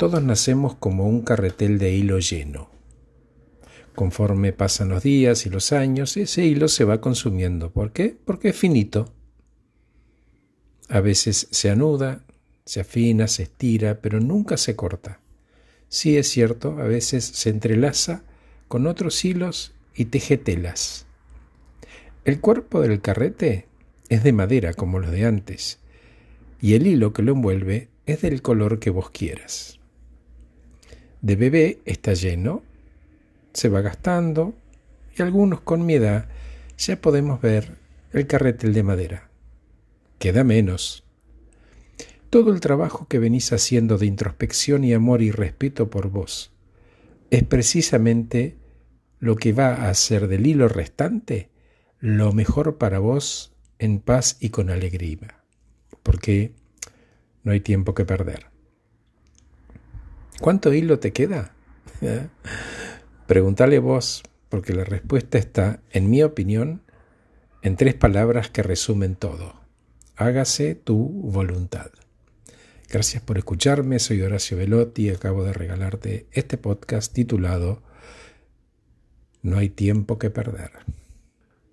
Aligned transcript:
Todos 0.00 0.22
nacemos 0.22 0.76
como 0.76 1.06
un 1.06 1.20
carretel 1.20 1.78
de 1.78 1.92
hilo 1.92 2.20
lleno. 2.20 2.70
Conforme 3.94 4.54
pasan 4.54 4.88
los 4.88 5.02
días 5.02 5.44
y 5.44 5.50
los 5.50 5.72
años, 5.72 6.16
ese 6.16 6.46
hilo 6.46 6.68
se 6.68 6.84
va 6.84 7.02
consumiendo. 7.02 7.70
¿Por 7.70 7.92
qué? 7.92 8.16
Porque 8.24 8.48
es 8.48 8.56
finito. 8.56 9.12
A 10.88 11.00
veces 11.00 11.48
se 11.50 11.68
anuda, 11.68 12.24
se 12.64 12.80
afina, 12.80 13.28
se 13.28 13.42
estira, 13.42 14.00
pero 14.00 14.20
nunca 14.20 14.56
se 14.56 14.74
corta. 14.74 15.20
Sí 15.90 16.16
es 16.16 16.30
cierto, 16.30 16.78
a 16.80 16.84
veces 16.84 17.22
se 17.22 17.50
entrelaza 17.50 18.22
con 18.68 18.86
otros 18.86 19.22
hilos 19.22 19.74
y 19.94 20.06
teje 20.06 20.38
telas. 20.38 21.04
El 22.24 22.40
cuerpo 22.40 22.80
del 22.80 23.02
carrete 23.02 23.68
es 24.08 24.24
de 24.24 24.32
madera 24.32 24.72
como 24.72 24.98
los 24.98 25.10
de 25.10 25.26
antes, 25.26 25.78
y 26.58 26.72
el 26.72 26.86
hilo 26.86 27.12
que 27.12 27.20
lo 27.20 27.32
envuelve 27.32 27.90
es 28.06 28.22
del 28.22 28.40
color 28.40 28.78
que 28.78 28.88
vos 28.88 29.10
quieras. 29.10 29.76
De 31.22 31.36
bebé 31.36 31.80
está 31.84 32.14
lleno, 32.14 32.62
se 33.52 33.68
va 33.68 33.80
gastando 33.80 34.54
y 35.16 35.22
algunos 35.22 35.60
con 35.60 35.84
mi 35.84 35.94
edad 35.94 36.28
ya 36.78 37.00
podemos 37.00 37.40
ver 37.40 37.76
el 38.12 38.26
carretel 38.26 38.72
de 38.72 38.82
madera. 38.82 39.30
Queda 40.18 40.44
menos. 40.44 41.04
Todo 42.30 42.52
el 42.52 42.60
trabajo 42.60 43.06
que 43.08 43.18
venís 43.18 43.52
haciendo 43.52 43.98
de 43.98 44.06
introspección 44.06 44.84
y 44.84 44.94
amor 44.94 45.20
y 45.20 45.30
respeto 45.30 45.90
por 45.90 46.10
vos 46.10 46.52
es 47.30 47.44
precisamente 47.44 48.56
lo 49.18 49.36
que 49.36 49.52
va 49.52 49.74
a 49.74 49.90
hacer 49.90 50.28
del 50.28 50.46
hilo 50.46 50.68
restante 50.68 51.50
lo 52.00 52.32
mejor 52.32 52.78
para 52.78 52.98
vos 52.98 53.52
en 53.78 54.00
paz 54.00 54.36
y 54.40 54.50
con 54.50 54.70
alegría, 54.70 55.42
porque 56.02 56.54
no 57.42 57.52
hay 57.52 57.60
tiempo 57.60 57.94
que 57.94 58.04
perder. 58.04 58.49
¿Cuánto 60.40 60.72
hilo 60.72 60.98
te 60.98 61.12
queda? 61.12 61.52
Pregúntale 63.26 63.78
vos, 63.78 64.22
porque 64.48 64.72
la 64.72 64.84
respuesta 64.84 65.36
está, 65.36 65.80
en 65.90 66.08
mi 66.08 66.22
opinión, 66.22 66.82
en 67.62 67.76
tres 67.76 67.94
palabras 67.94 68.48
que 68.48 68.62
resumen 68.62 69.16
todo. 69.16 69.60
Hágase 70.16 70.74
tu 70.74 70.96
voluntad. 70.96 71.90
Gracias 72.88 73.22
por 73.22 73.36
escucharme, 73.36 73.98
soy 73.98 74.22
Horacio 74.22 74.56
Velotti 74.56 75.08
y 75.08 75.10
acabo 75.10 75.44
de 75.44 75.52
regalarte 75.52 76.26
este 76.32 76.56
podcast 76.56 77.12
titulado 77.12 77.82
No 79.42 79.58
hay 79.58 79.68
tiempo 79.68 80.18
que 80.18 80.30
perder. 80.30 80.70